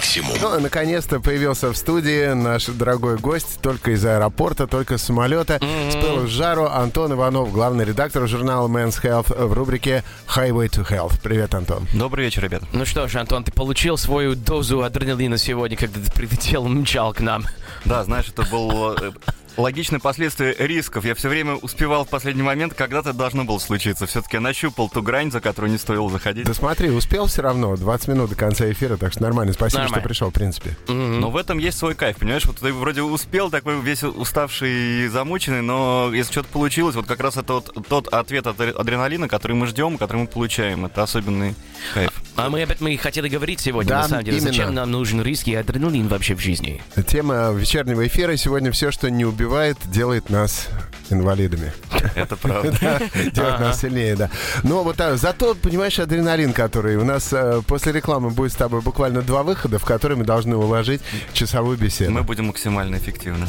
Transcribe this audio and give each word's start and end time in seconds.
Максимум. 0.00 0.38
Ну, 0.40 0.58
наконец-то 0.60 1.20
появился 1.20 1.70
в 1.70 1.76
студии 1.76 2.32
наш 2.32 2.64
дорогой 2.64 3.18
гость, 3.18 3.60
только 3.60 3.90
из 3.90 4.02
аэропорта, 4.02 4.66
только 4.66 4.96
с 4.96 5.02
самолета. 5.02 5.56
Mm-hmm. 5.56 5.90
С 5.90 5.94
пылу 5.96 6.26
с 6.26 6.30
жару 6.30 6.64
Антон 6.64 7.12
Иванов, 7.12 7.52
главный 7.52 7.84
редактор 7.84 8.26
журнала 8.26 8.66
Men's 8.66 8.98
Health 9.02 9.36
в 9.46 9.52
рубрике 9.52 10.02
Highway 10.26 10.70
to 10.70 10.88
Health. 10.88 11.20
Привет, 11.22 11.54
Антон. 11.54 11.86
Добрый 11.92 12.24
вечер, 12.24 12.44
ребят. 12.44 12.62
Ну 12.72 12.86
что 12.86 13.06
ж, 13.08 13.16
Антон, 13.16 13.44
ты 13.44 13.52
получил 13.52 13.98
свою 13.98 14.34
дозу 14.36 14.82
адреналина 14.82 15.36
сегодня, 15.36 15.76
когда 15.76 16.00
ты 16.00 16.10
прилетел, 16.10 16.66
мчал 16.66 17.12
к 17.12 17.20
нам. 17.20 17.44
Да, 17.84 18.02
знаешь, 18.04 18.28
это 18.28 18.44
был 18.44 18.94
э, 18.94 19.12
логичное 19.56 20.00
последствие 20.00 20.54
рисков. 20.58 21.04
Я 21.04 21.14
все 21.14 21.28
время 21.28 21.54
успевал 21.54 22.04
в 22.04 22.08
последний 22.08 22.42
момент, 22.42 22.74
когда 22.74 23.00
это 23.00 23.12
должно 23.12 23.44
было 23.44 23.58
случиться. 23.58 24.06
Все-таки 24.06 24.36
я 24.36 24.40
нащупал 24.40 24.88
ту 24.88 25.02
грань, 25.02 25.30
за 25.30 25.40
которую 25.40 25.72
не 25.72 25.78
стоило 25.78 26.10
заходить. 26.10 26.46
Да 26.46 26.54
смотри, 26.54 26.90
успел 26.90 27.26
все 27.26 27.42
равно. 27.42 27.76
20 27.76 28.08
минут 28.08 28.30
до 28.30 28.36
конца 28.36 28.70
эфира, 28.70 28.96
так 28.96 29.12
что 29.12 29.22
нормально. 29.22 29.52
Спасибо, 29.52 29.82
нормально. 29.82 30.00
что 30.00 30.08
пришел, 30.08 30.30
в 30.30 30.32
принципе. 30.32 30.76
Mm-hmm. 30.86 31.18
Но 31.18 31.30
в 31.30 31.36
этом 31.36 31.58
есть 31.58 31.78
свой 31.78 31.94
кайф, 31.94 32.16
понимаешь? 32.16 32.44
Вот 32.44 32.58
ты 32.58 32.72
вроде 32.72 33.02
успел, 33.02 33.50
такой 33.50 33.80
весь 33.80 34.02
уставший 34.02 35.04
и 35.04 35.08
замученный, 35.08 35.62
но 35.62 36.10
если 36.12 36.32
что-то 36.32 36.48
получилось, 36.48 36.94
вот 36.94 37.06
как 37.06 37.20
раз 37.20 37.36
это 37.36 37.54
вот 37.54 37.86
тот 37.88 38.08
ответ 38.08 38.46
от 38.46 38.60
адреналина, 38.60 39.28
который 39.28 39.56
мы 39.56 39.66
ждем, 39.66 39.98
который 39.98 40.22
мы 40.22 40.26
получаем. 40.26 40.86
Это 40.86 41.02
особенный 41.02 41.54
кайф. 41.94 42.19
А 42.36 42.48
мы 42.48 42.62
об 42.62 42.70
этом 42.70 42.88
и 42.88 42.96
хотели 42.96 43.28
говорить 43.28 43.60
сегодня, 43.60 43.88
да, 43.88 44.02
на 44.02 44.08
самом 44.08 44.24
деле. 44.24 44.38
Именно. 44.38 44.52
Зачем 44.52 44.74
нам 44.74 44.90
нужен 44.90 45.22
риск 45.22 45.48
и 45.48 45.54
адреналин 45.54 46.08
вообще 46.08 46.34
в 46.34 46.40
жизни? 46.40 46.82
Тема 47.06 47.52
вечернего 47.52 48.06
эфира 48.06 48.36
сегодня 48.36 48.72
все, 48.72 48.90
что 48.90 49.10
не 49.10 49.24
убивает, 49.24 49.76
делает 49.86 50.30
нас 50.30 50.68
инвалидами. 51.12 51.72
Это 52.14 52.36
правда. 52.36 52.70
Делает 53.32 53.60
нас 53.60 53.80
сильнее, 53.80 54.16
да. 54.16 54.30
Но 54.62 54.82
вот 54.82 54.96
так, 54.96 55.16
зато, 55.18 55.54
понимаешь, 55.54 55.98
адреналин, 55.98 56.52
который 56.52 56.96
у 56.96 57.04
нас 57.04 57.32
э, 57.32 57.62
после 57.66 57.92
рекламы 57.92 58.30
будет 58.30 58.52
с 58.52 58.56
тобой 58.56 58.80
буквально 58.80 59.22
два 59.22 59.42
выхода, 59.42 59.78
в 59.78 59.84
которые 59.84 60.18
мы 60.18 60.24
должны 60.24 60.56
уложить 60.56 61.00
часовую 61.32 61.76
беседу. 61.78 62.12
Мы 62.12 62.22
будем 62.22 62.46
максимально 62.46 62.96
эффективны. 62.96 63.46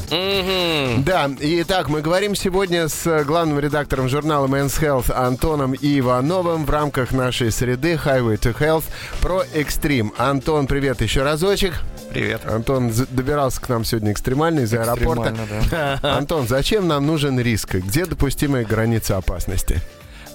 Да, 1.04 1.30
и 1.40 1.64
так, 1.64 1.90
мы 1.90 2.02
говорим 2.02 2.36
сегодня 2.36 2.88
с 2.88 3.24
главным 3.24 3.60
редактором 3.60 4.10
журнала 4.10 4.48
Men's 4.48 4.80
Health 4.80 5.12
Антоном 5.14 5.76
Ивановым 5.76 6.66
в 6.66 6.70
рамках 6.70 7.12
нашей 7.12 7.52
среды 7.52 7.94
Highway 7.94 8.40
to 8.40 8.58
Health 8.58 8.86
про 9.22 9.44
экстрим. 9.54 10.14
Антон, 10.18 10.68
привет 10.68 11.02
еще 11.02 11.24
разочек. 11.24 11.74
Привет. 12.12 12.46
Антон 12.46 12.92
добирался 13.12 13.62
к 13.62 13.70
нам 13.70 13.86
сегодня 13.86 14.12
экстремально 14.12 14.62
из 14.62 14.74
аэропорта. 14.74 15.34
Да. 15.72 16.00
Антон, 16.18 16.46
зачем 16.46 16.86
нам 16.86 17.08
нужен 17.08 17.40
риск? 17.40 17.76
Где 17.76 18.06
допустимые 18.06 18.66
границы 18.66 19.14
опасности? 19.14 19.82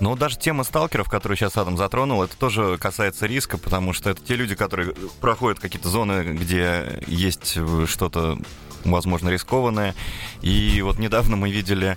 Ну, 0.01 0.17
даже 0.17 0.39
тема 0.39 0.65
сталкеров, 0.65 1.11
которую 1.11 1.37
сейчас 1.37 1.57
Адам 1.59 1.77
затронул, 1.77 2.23
это 2.23 2.35
тоже 2.37 2.79
касается 2.79 3.27
риска, 3.27 3.59
потому 3.59 3.93
что 3.93 4.09
это 4.09 4.23
те 4.23 4.37
люди, 4.37 4.55
которые 4.55 4.95
проходят 5.21 5.59
какие-то 5.59 5.91
зоны, 5.91 6.23
где 6.23 7.03
есть 7.07 7.59
что-то, 7.87 8.39
возможно, 8.85 9.29
рискованное. 9.29 9.95
И 10.41 10.81
вот 10.83 10.99
недавно 10.99 11.37
мы 11.37 11.51
видели 11.51 11.97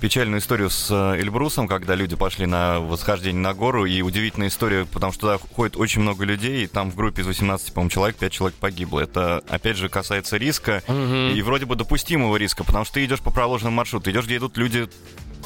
печальную 0.00 0.40
историю 0.40 0.70
с 0.70 0.90
э, 0.90 1.20
Эльбрусом, 1.20 1.68
когда 1.68 1.94
люди 1.94 2.16
пошли 2.16 2.46
на 2.46 2.80
восхождение 2.80 3.40
на 3.40 3.54
гору, 3.54 3.84
и 3.84 4.02
удивительная 4.02 4.48
история, 4.48 4.86
потому 4.86 5.12
что 5.12 5.20
туда 5.22 5.38
ходит 5.54 5.76
очень 5.76 6.02
много 6.02 6.24
людей, 6.24 6.64
и 6.64 6.66
там 6.66 6.90
в 6.90 6.96
группе 6.96 7.22
из 7.22 7.26
18, 7.26 7.72
по-моему, 7.72 7.90
человек, 7.90 8.16
5 8.16 8.32
человек 8.32 8.56
погибло. 8.58 9.00
Это, 9.00 9.42
опять 9.48 9.76
же, 9.76 9.88
касается 9.88 10.36
риска, 10.36 10.82
угу. 10.86 11.34
и 11.34 11.42
вроде 11.42 11.66
бы 11.66 11.76
допустимого 11.76 12.36
риска, 12.36 12.64
потому 12.64 12.84
что 12.84 12.94
ты 12.94 13.04
идешь 13.04 13.20
по 13.20 13.30
проложенному 13.30 13.76
маршруту, 13.76 14.10
идешь, 14.10 14.26
где 14.26 14.36
идут 14.36 14.56
люди 14.56 14.88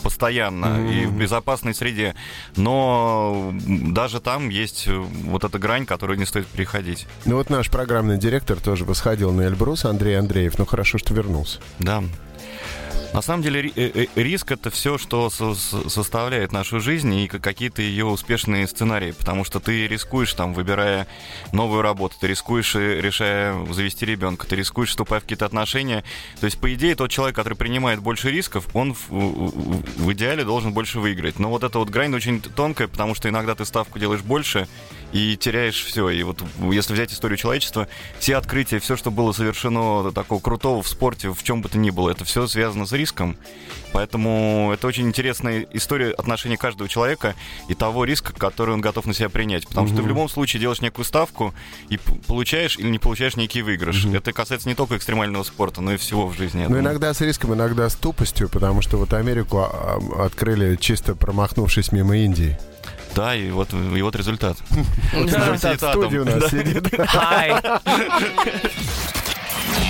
постоянно 0.05 0.67
mm-hmm. 0.67 1.03
и 1.03 1.07
в 1.07 1.17
безопасной 1.17 1.75
среде. 1.75 2.15
Но 2.57 3.53
даже 3.59 4.21
там 4.21 4.51
есть 4.51 4.87
э, 4.87 4.95
вот 4.95 5.45
эта 5.45 5.59
грань, 5.59 5.87
которую 5.87 6.19
не 6.19 6.27
стоит 6.27 6.47
переходить. 6.47 7.07
Ну 7.25 7.37
вот 7.37 7.49
наш 7.49 7.71
программный 7.71 8.19
директор 8.19 8.61
тоже 8.61 8.85
восходил 8.85 9.33
на 9.33 9.43
Эльбрус, 9.43 9.87
Андрей 9.87 10.19
Андреев. 10.19 10.59
Ну 10.59 10.67
хорошо, 10.67 10.99
что 10.99 11.15
вернулся. 11.15 11.59
Да. 11.79 12.05
На 13.15 13.23
самом 13.23 13.45
деле 13.45 13.71
э, 13.77 13.91
э, 13.95 14.07
риск 14.17 14.51
это 14.51 14.71
все, 14.71 14.99
что 14.99 15.31
составляет 15.31 16.51
нашу 16.51 16.81
жизнь 16.81 17.15
и 17.15 17.29
какие-то 17.29 17.81
ее 17.81 18.07
успешные 18.07 18.67
сценарии, 18.67 19.13
потому 19.13 19.45
что 19.45 19.61
ты 19.61 19.87
рискуешь 19.87 20.35
там, 20.35 20.53
выбирая 20.53 21.07
новую 21.53 21.83
работу, 21.83 22.17
ты 22.21 22.27
рискуешь, 22.27 22.75
э, 22.75 23.01
решая 23.01 23.55
завести 23.73 24.05
ребенка, 24.05 24.49
ты 24.49 24.57
рискуешь, 24.57 24.89
вступая 24.89 25.21
в 25.21 25.23
какие-то 25.23 25.47
отношения. 25.47 26.03
То 26.41 26.47
есть, 26.47 26.59
по 26.59 26.75
идее, 26.75 26.97
тот 26.97 27.09
человек, 27.09 27.37
который 27.37 27.55
принимает 27.55 28.01
больше 28.01 28.33
рисков, 28.33 28.67
он 28.75 28.95
в, 28.95 29.09
в 29.09 30.13
идеале 30.13 30.43
должен 30.43 30.73
больше 30.73 30.99
выиграть. 30.99 31.39
Но 31.39 31.51
вот 31.51 31.63
эта 31.63 31.79
вот 31.79 31.91
грань 31.91 32.13
очень 32.17 32.41
тонкая, 32.41 32.89
потому 32.89 33.15
что 33.15 33.29
иногда 33.29 33.55
ты 33.55 33.65
ставку 33.65 34.01
делаешь 34.01 34.23
больше, 34.23 34.67
и 35.13 35.37
теряешь 35.37 35.85
все. 35.85 36.09
И 36.11 36.23
вот 36.23 36.43
если 36.71 36.93
взять 36.93 37.13
историю 37.13 37.37
человечества, 37.37 37.89
все 38.19 38.37
открытия, 38.37 38.79
все, 38.79 38.97
что 38.97 39.11
было 39.11 39.33
совершено 39.33 40.11
такого 40.13 40.41
крутого 40.41 40.83
в 40.83 40.89
спорте, 40.89 41.33
в 41.33 41.43
чем 41.43 41.63
бы 41.63 41.69
то 41.69 41.79
ни 41.79 41.91
было, 41.91 42.11
это 42.11 42.25
все 42.25 42.47
связано 42.47 42.87
с 42.87 42.93
риском. 42.93 43.37
Поэтому 43.93 44.73
это 44.75 44.89
очень 44.89 45.07
интересная 45.07 45.67
история 45.73 46.11
отношения 46.11 46.57
каждого 46.57 46.89
человека 46.89 47.37
и 47.69 47.75
того 47.75 48.05
риска, 48.05 48.33
который 48.33 48.75
он 48.75 48.81
готов 48.81 49.07
на 49.07 49.15
себя 49.15 49.29
принять. 49.29 49.69
Потому 49.69 49.87
угу. 49.87 49.95
что 49.95 49.99
ты 49.99 50.03
в 50.03 50.09
любом 50.09 50.29
случае 50.29 50.61
делаешь 50.61 50.81
некую 50.81 51.05
ставку 51.05 51.55
и 51.91 51.99
получаешь 52.27 52.77
или 52.77 52.89
не 52.89 52.99
получаешь 52.99 53.37
некий 53.37 53.63
выигрыш. 53.63 54.05
Угу. 54.05 54.17
Это 54.17 54.33
касается 54.33 54.69
не 54.69 54.75
только 54.75 54.97
экстремального 54.97 55.45
спорта, 55.45 55.81
но 55.81 55.93
и 55.93 55.97
всего 55.97 56.27
в 56.27 56.37
жизни. 56.37 56.67
Ну, 56.69 56.81
иногда 56.81 57.15
с 57.15 57.21
риском, 57.21 57.55
иногда 57.55 57.89
с 57.89 57.95
тупостью, 57.95 58.49
потому 58.49 58.83
что 58.83 58.97
вот 58.97 59.13
Америку 59.13 59.59
а, 59.59 59.71
а, 59.73 60.25
открыли 60.27 60.77
чисто 60.77 61.15
промахнувшись 61.15 61.93
мимо 61.93 62.17
Индии. 62.17 62.59
Да, 63.15 63.35
и 63.35 63.51
вот, 63.51 63.73
и 63.73 64.03
вот 64.03 64.17
результат. 64.17 64.57
Результат 65.13 65.79
студии 65.79 66.19
у 66.19 66.25
нас 66.25 66.51
сидит. 66.51 66.93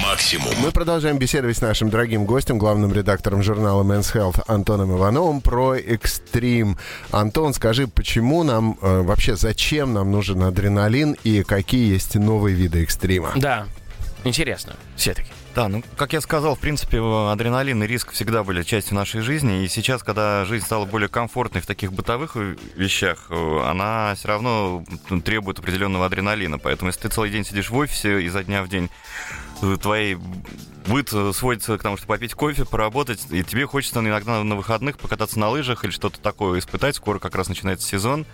Максимум. 0.02 0.52
Мы 0.62 0.70
продолжаем 0.70 1.18
беседовать 1.18 1.56
с 1.56 1.60
нашим 1.60 1.90
дорогим 1.90 2.24
гостем, 2.24 2.58
главным 2.58 2.92
редактором 2.92 3.42
журнала 3.42 3.82
Men's 3.82 4.14
Health 4.14 4.42
Антоном 4.46 4.96
Ивановым 4.96 5.40
про 5.40 5.74
экстрим. 5.74 6.78
Антон, 7.10 7.54
скажи, 7.54 7.88
почему 7.88 8.42
нам, 8.42 8.78
э, 8.80 9.02
вообще 9.02 9.36
зачем 9.36 9.92
нам 9.92 10.12
нужен 10.12 10.42
адреналин 10.42 11.16
и 11.24 11.42
какие 11.42 11.92
есть 11.92 12.14
новые 12.14 12.54
виды 12.54 12.82
экстрима? 12.82 13.32
Да, 13.36 13.66
интересно, 14.24 14.74
все-таки. 14.96 15.28
Да, 15.54 15.68
ну, 15.68 15.84
как 15.96 16.12
я 16.12 16.20
сказал, 16.20 16.56
в 16.56 16.58
принципе, 16.58 16.98
адреналин 16.98 17.82
и 17.84 17.86
риск 17.86 18.10
всегда 18.10 18.42
были 18.42 18.64
частью 18.64 18.96
нашей 18.96 19.20
жизни, 19.20 19.64
и 19.64 19.68
сейчас, 19.68 20.02
когда 20.02 20.44
жизнь 20.44 20.64
стала 20.64 20.84
более 20.84 21.08
комфортной 21.08 21.62
в 21.62 21.66
таких 21.66 21.92
бытовых 21.92 22.34
вещах, 22.34 23.26
э, 23.30 23.60
она 23.64 24.14
все 24.16 24.28
равно 24.28 24.84
требует 25.24 25.60
определенного 25.60 26.06
адреналина, 26.06 26.58
поэтому 26.58 26.88
если 26.88 27.02
ты 27.02 27.08
целый 27.08 27.30
день 27.30 27.44
сидишь 27.44 27.70
в 27.70 27.76
офисе 27.76 28.22
изо 28.22 28.42
дня 28.42 28.64
в 28.64 28.68
день, 28.68 28.90
э, 29.62 29.76
твои 29.80 30.16
быт 30.86 31.08
сводится 31.08 31.78
к 31.78 31.82
тому, 31.82 31.96
что 31.96 32.06
попить 32.06 32.34
кофе, 32.34 32.64
поработать, 32.64 33.26
и 33.30 33.42
тебе 33.42 33.66
хочется 33.66 34.00
иногда 34.00 34.42
на 34.42 34.56
выходных 34.56 34.98
покататься 34.98 35.38
на 35.38 35.48
лыжах 35.48 35.84
или 35.84 35.90
что-то 35.90 36.20
такое 36.20 36.58
испытать. 36.58 36.96
Скоро 36.96 37.18
как 37.18 37.34
раз 37.34 37.48
начинается 37.48 37.86
сезон. 37.86 38.26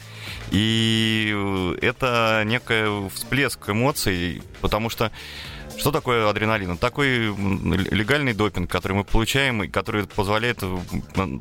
И 0.51 1.33
э, 1.33 1.77
это 1.83 2.43
некий 2.45 3.09
всплеск 3.11 3.69
эмоций, 3.69 4.43
потому 4.61 4.91
что 4.91 5.12
что 5.80 5.91
такое 5.91 6.28
адреналин? 6.28 6.76
Такой 6.76 7.26
легальный 7.91 8.34
допинг, 8.34 8.70
который 8.70 8.92
мы 8.92 9.04
получаем, 9.04 9.64
и 9.64 9.68
который 9.68 10.06
позволяет 10.06 10.62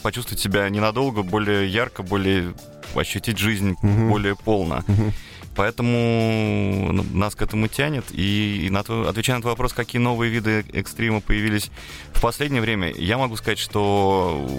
почувствовать 0.01 0.39
себя 0.39 0.69
ненадолго, 0.69 1.23
более 1.23 1.67
ярко, 1.67 2.03
более 2.03 2.53
ощутить 2.95 3.37
жизнь 3.37 3.75
угу. 3.81 4.09
более 4.09 4.35
полно. 4.35 4.83
Угу. 4.87 5.13
Поэтому 5.55 6.89
ну, 6.93 7.03
нас 7.13 7.35
к 7.35 7.41
этому 7.41 7.67
тянет. 7.67 8.05
И, 8.11 8.67
и 8.67 8.69
на 8.69 8.81
твой, 8.83 9.09
отвечая 9.09 9.37
на 9.37 9.41
твой 9.41 9.53
вопрос, 9.53 9.73
какие 9.73 10.01
новые 10.01 10.31
виды 10.31 10.65
экстрима 10.71 11.19
появились 11.19 11.69
в 12.13 12.21
последнее 12.21 12.61
время, 12.61 12.93
я 12.95 13.17
могу 13.17 13.35
сказать, 13.35 13.59
что... 13.59 14.49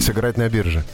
Сыграть 0.00 0.36
на 0.36 0.48
бирже. 0.50 0.84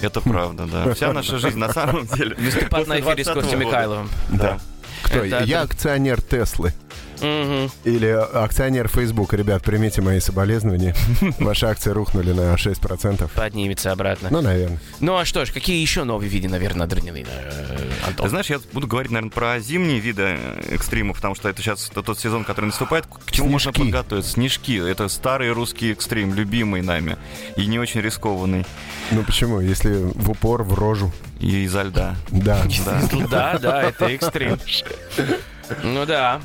Это 0.00 0.20
правда, 0.20 0.66
да. 0.66 0.94
Вся 0.94 1.12
наша 1.12 1.38
жизнь 1.38 1.58
на 1.58 1.72
самом 1.72 2.06
деле. 2.06 2.36
Выступать 2.36 2.86
на 2.86 3.00
эфире 3.00 3.24
с 3.24 3.30
Костей 3.30 3.56
Михайловым. 3.56 4.08
Да. 4.30 4.58
Кто? 5.02 5.24
Я 5.24 5.62
акционер 5.62 6.22
Теслы. 6.22 6.72
Угу. 7.20 7.70
Или 7.84 8.06
акционер 8.06 8.88
Facebook. 8.88 9.32
Ребят, 9.34 9.62
примите 9.62 10.02
мои 10.02 10.20
соболезнования. 10.20 10.94
Ваши 11.38 11.66
акции 11.66 11.90
рухнули 11.90 12.32
на 12.32 12.54
6%. 12.54 13.30
Поднимется 13.34 13.92
обратно. 13.92 14.28
Ну, 14.30 14.40
наверное. 14.40 14.78
Ну, 15.00 15.16
а 15.16 15.24
что 15.24 15.44
ж, 15.44 15.52
какие 15.52 15.80
еще 15.80 16.04
новые 16.04 16.28
виды, 16.28 16.48
наверное, 16.48 16.86
адреналина, 16.86 17.28
э, 17.30 17.90
Антон? 18.06 18.24
Ты 18.26 18.30
знаешь, 18.30 18.50
я 18.50 18.60
буду 18.72 18.86
говорить, 18.86 19.10
наверное, 19.10 19.30
про 19.30 19.58
зимние 19.60 19.98
виды 19.98 20.38
экстримов, 20.70 21.16
потому 21.16 21.34
что 21.34 21.48
это 21.48 21.62
сейчас 21.62 21.90
тот 21.92 22.18
сезон, 22.18 22.44
который 22.44 22.66
наступает. 22.66 23.06
К 23.06 23.30
чему 23.30 23.48
Снежки. 23.48 23.66
можно 23.66 23.72
подготовиться? 23.72 24.32
Снежки. 24.32 24.78
Это 24.78 25.08
старый 25.08 25.50
русский 25.52 25.92
экстрим, 25.92 26.34
любимый 26.34 26.82
нами. 26.82 27.16
И 27.56 27.66
не 27.66 27.78
очень 27.78 28.00
рискованный. 28.00 28.64
Ну, 29.10 29.22
почему? 29.22 29.60
Если 29.60 29.94
в 30.14 30.30
упор, 30.30 30.62
в 30.62 30.74
рожу. 30.74 31.12
И 31.40 31.64
изо 31.64 31.82
льда. 31.82 32.16
Да. 32.30 32.62
Да, 33.30 33.58
да, 33.58 33.82
это 33.82 34.06
экстрим. 34.06 34.58
Ну 35.82 36.06
да. 36.06 36.40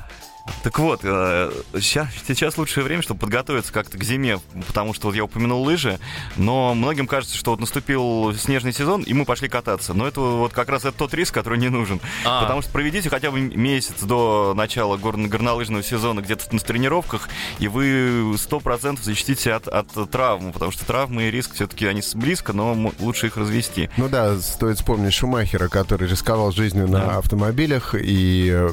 Так 0.63 0.77
вот, 0.79 1.01
сейчас, 1.01 2.07
сейчас 2.27 2.57
лучшее 2.57 2.83
время, 2.83 3.01
чтобы 3.01 3.19
подготовиться 3.19 3.73
как-то 3.73 3.97
к 3.97 4.03
зиме, 4.03 4.39
потому 4.67 4.93
что 4.93 5.07
вот 5.07 5.15
я 5.15 5.23
упомянул 5.23 5.63
лыжи, 5.63 5.99
но 6.37 6.73
многим 6.73 7.07
кажется, 7.07 7.35
что 7.35 7.51
вот 7.51 7.59
наступил 7.59 8.33
снежный 8.35 8.73
сезон, 8.73 9.01
и 9.01 9.13
мы 9.13 9.25
пошли 9.25 9.49
кататься. 9.49 9.93
Но 9.93 10.07
это 10.07 10.21
вот 10.21 10.53
как 10.53 10.69
раз 10.69 10.85
это 10.85 10.97
тот 10.97 11.13
риск, 11.13 11.33
который 11.33 11.57
не 11.57 11.69
нужен. 11.69 11.99
А. 12.25 12.41
Потому 12.41 12.61
что 12.61 12.71
проведите 12.71 13.09
хотя 13.09 13.31
бы 13.31 13.39
месяц 13.39 14.01
до 14.01 14.53
начала 14.55 14.97
гор- 14.97 15.17
горнолыжного 15.17 15.83
сезона 15.83 16.21
где-то 16.21 16.53
на 16.53 16.59
тренировках, 16.59 17.29
и 17.59 17.67
вы 17.67 18.35
сто 18.37 18.59
процентов 18.59 19.05
защитите 19.05 19.53
от, 19.53 19.67
от 19.67 20.11
травм, 20.11 20.51
потому 20.53 20.71
что 20.71 20.85
травмы 20.85 21.23
и 21.23 21.31
риск 21.31 21.55
все-таки 21.55 21.85
они 21.85 22.01
близко, 22.15 22.53
но 22.53 22.91
лучше 22.99 23.27
их 23.27 23.37
развести. 23.37 23.89
Ну 23.97 24.09
да, 24.09 24.37
стоит 24.39 24.77
вспомнить 24.77 25.13
Шумахера, 25.13 25.67
который 25.67 26.07
рисковал 26.07 26.51
жизнью 26.51 26.87
да. 26.87 26.99
на 26.99 27.17
автомобилях 27.17 27.95
и 27.97 28.67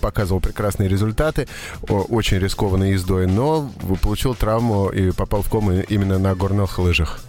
показывал 0.00 0.40
прекрасные 0.40 0.88
результаты, 0.88 1.03
очень 1.88 2.38
рискованной 2.38 2.92
ездой, 2.92 3.26
но 3.26 3.70
получил 4.02 4.34
травму 4.34 4.88
и 4.88 5.10
попал 5.10 5.42
в 5.42 5.50
кому 5.50 5.72
именно 5.72 6.18
на 6.18 6.34
горных 6.34 6.78
лыжах. 6.78 7.20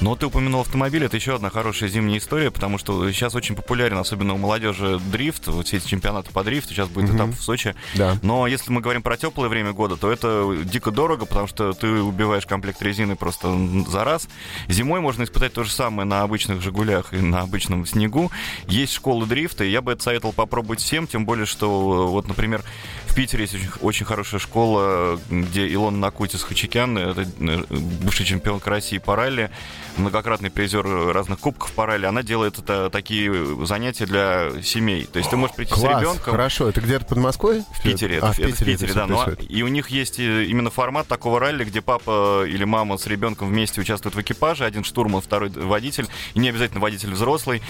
Но 0.00 0.14
ты 0.14 0.26
упомянул 0.26 0.60
автомобиль, 0.60 1.04
это 1.04 1.16
еще 1.16 1.34
одна 1.34 1.48
хорошая 1.48 1.88
зимняя 1.88 2.18
история, 2.18 2.50
потому 2.50 2.76
что 2.78 3.10
сейчас 3.10 3.34
очень 3.34 3.56
популярен, 3.56 3.96
особенно 3.96 4.34
у 4.34 4.38
молодежи, 4.38 5.00
дрифт, 5.10 5.46
вот 5.48 5.66
все 5.66 5.78
эти 5.78 5.88
чемпионаты 5.88 6.30
по 6.32 6.44
дрифту, 6.44 6.74
сейчас 6.74 6.88
будет 6.88 7.10
mm-hmm. 7.10 7.16
этап 7.16 7.30
в 7.30 7.42
Сочи. 7.42 7.74
Да. 7.94 8.18
Но 8.22 8.46
если 8.46 8.70
мы 8.70 8.80
говорим 8.82 9.02
про 9.02 9.16
теплое 9.16 9.48
время 9.48 9.72
года, 9.72 9.96
то 9.96 10.12
это 10.12 10.54
дико 10.64 10.90
дорого, 10.90 11.24
потому 11.24 11.46
что 11.46 11.72
ты 11.72 11.88
убиваешь 11.88 12.46
комплект 12.46 12.80
резины 12.82 13.16
просто 13.16 13.56
за 13.88 14.04
раз. 14.04 14.28
Зимой 14.68 15.00
можно 15.00 15.24
испытать 15.24 15.54
то 15.54 15.64
же 15.64 15.70
самое 15.70 16.06
на 16.06 16.22
обычных 16.22 16.60
«Жигулях» 16.60 17.14
и 17.14 17.16
на 17.16 17.40
обычном 17.40 17.86
снегу. 17.86 18.30
Есть 18.68 18.92
школы 18.92 19.26
дрифта, 19.26 19.64
и 19.64 19.70
я 19.70 19.80
бы 19.80 19.92
это 19.92 20.02
советовал 20.02 20.34
попробовать 20.34 20.80
всем, 20.80 21.06
тем 21.06 21.24
более, 21.24 21.46
что 21.46 22.08
вот, 22.08 22.28
например, 22.28 22.62
в 23.06 23.14
Питере 23.14 23.44
есть 23.44 23.54
очень, 23.54 23.70
очень 23.80 24.06
хорошая 24.06 24.40
школа, 24.40 25.18
где 25.30 25.66
Илон 25.68 26.00
Накутис 26.00 26.42
Хачикян, 26.42 26.98
это 26.98 27.22
э, 27.22 27.64
бывший 28.02 28.26
чемпионка 28.26 28.68
России 28.68 28.98
по 28.98 29.16
ралли, 29.16 29.50
многократный 29.96 30.50
призер 30.50 30.86
разных 31.12 31.40
кубков 31.40 31.72
по 31.72 31.86
ралли, 31.86 32.06
она 32.06 32.22
делает 32.22 32.58
это, 32.58 32.90
такие 32.90 33.64
занятия 33.66 34.06
для 34.06 34.62
семей. 34.62 35.04
То 35.04 35.18
есть 35.18 35.30
ты 35.30 35.36
можешь 35.36 35.56
прийти 35.56 35.74
Класс, 35.74 35.98
с 35.98 36.00
ребенком. 36.00 36.32
Хорошо, 36.32 36.68
это 36.68 36.80
где-то 36.80 37.04
под 37.06 37.18
Москвой? 37.18 37.64
В 37.72 37.82
Питере. 37.82 38.20
А, 38.20 38.30
это, 38.30 38.32
в 38.32 38.36
Питере, 38.36 38.50
это 38.50 38.64
в 38.64 38.66
Питере, 38.66 38.92
да. 38.94 39.06
Но, 39.06 39.26
и 39.48 39.62
у 39.62 39.68
них 39.68 39.88
есть 39.90 40.18
э, 40.18 40.44
именно 40.44 40.70
формат 40.70 41.06
такого 41.06 41.40
ралли, 41.40 41.64
где 41.64 41.80
папа 41.80 42.44
или 42.46 42.64
мама 42.64 42.98
с 42.98 43.06
ребенком 43.06 43.48
вместе 43.48 43.80
участвуют 43.80 44.14
в 44.14 44.20
экипаже, 44.20 44.64
один 44.64 44.84
штурман, 44.84 45.20
второй 45.20 45.50
водитель, 45.50 46.06
и 46.34 46.38
не 46.38 46.48
обязательно 46.48 46.80
водитель 46.80 47.12
взрослый, 47.12 47.62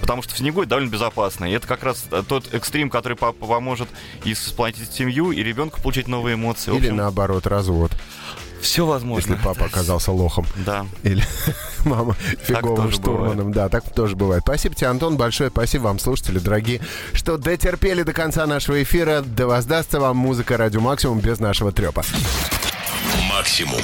потому 0.00 0.22
что 0.22 0.34
в 0.34 0.38
снегу 0.38 0.62
это 0.62 0.70
довольно 0.70 0.90
безопасно. 0.90 1.44
И 1.44 1.52
это 1.52 1.66
как 1.66 1.82
раз 1.82 2.06
тот 2.28 2.52
экстрим, 2.52 2.90
который 2.90 3.16
папа 3.16 3.46
поможет 3.46 3.88
и 4.24 4.34
сплотить 4.34 4.92
семью, 4.92 5.32
и 5.32 5.42
ребенку 5.42 5.80
получить 5.80 6.08
новые 6.08 6.34
эмоции. 6.34 6.70
Или 6.70 6.86
общем, 6.86 6.96
наоборот, 6.96 7.46
развод. 7.46 7.92
Все 8.60 8.86
возможно. 8.86 9.32
Если 9.32 9.44
папа 9.44 9.66
оказался 9.66 10.10
лохом. 10.10 10.46
Да. 10.64 10.86
Или 11.02 11.22
мама 11.88 12.14
фиговым 12.42 12.90
штурманом. 12.90 13.50
Бывает. 13.50 13.54
Да, 13.54 13.68
так 13.68 13.92
тоже 13.92 14.16
бывает. 14.16 14.42
Спасибо 14.44 14.74
тебе, 14.74 14.88
Антон, 14.88 15.16
большое. 15.16 15.50
Спасибо 15.50 15.84
вам, 15.84 15.98
слушатели 15.98 16.38
дорогие, 16.38 16.80
что 17.12 17.36
дотерпели 17.36 18.02
до 18.02 18.12
конца 18.12 18.46
нашего 18.46 18.82
эфира. 18.82 19.22
Да 19.24 19.46
воздастся 19.46 20.00
вам 20.00 20.16
музыка 20.16 20.56
Радио 20.56 20.80
Максимум 20.80 21.20
без 21.20 21.40
нашего 21.40 21.72
трепа. 21.72 22.02
Максимум. 23.30 23.80